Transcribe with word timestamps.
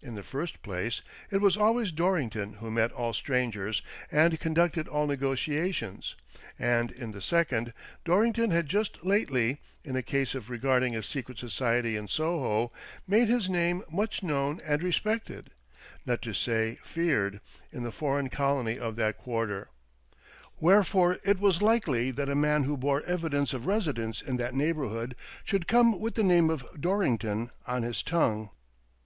In 0.00 0.14
the 0.14 0.22
first 0.22 0.62
place, 0.62 1.02
it 1.30 1.42
was 1.42 1.58
always 1.58 1.92
Dorrington 1.92 2.54
who 2.60 2.70
met 2.70 2.92
all 2.92 3.12
strangers 3.12 3.82
and 4.10 4.40
conducted 4.40 4.88
all 4.88 5.06
negotiations, 5.06 6.14
and 6.58 6.90
in 6.90 7.12
the 7.12 7.20
second, 7.20 7.74
Dorrington 8.02 8.52
had 8.52 8.68
just 8.70 9.04
lately, 9.04 9.58
in 9.84 9.94
a 9.94 10.00
case 10.02 10.34
regarding 10.34 10.96
a 10.96 11.02
secret 11.02 11.36
society 11.36 11.94
in 11.94 12.08
Soho, 12.08 12.72
made 13.06 13.28
his 13.28 13.50
name 13.50 13.82
much 13.92 14.22
known 14.22 14.62
and 14.64 14.82
respected, 14.82 15.50
not 16.06 16.22
to 16.22 16.32
say 16.32 16.78
feared, 16.82 17.42
in 17.70 17.82
the 17.82 17.92
foreign 17.92 18.30
colony 18.30 18.78
of 18.78 18.96
that 18.96 19.18
quarter; 19.18 19.68
wherefore 20.58 21.18
it 21.22 21.38
was 21.38 21.60
106 21.60 21.60
TEE 21.60 21.66
DOEBINGTON 21.66 21.76
DEED 21.76 21.82
BOX 21.82 21.86
likely 21.86 22.10
that 22.12 22.32
a 22.32 22.34
man 22.40 22.64
who 22.64 22.76
bore 22.78 23.02
evidence 23.02 23.52
of 23.52 23.66
residence 23.66 24.22
in 24.22 24.38
that 24.38 24.54
neighbourhood 24.54 25.14
should 25.44 25.68
come 25.68 26.00
with 26.00 26.14
the 26.14 26.22
name 26.22 26.48
of 26.48 26.64
Dorrington 26.80 27.50
on 27.66 27.82
his 27.82 28.02
tongue. 28.02 28.48